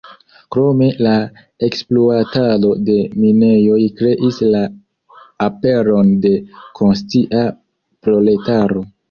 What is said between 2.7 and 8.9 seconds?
de minejoj kreis la aperon de konscia proletaro.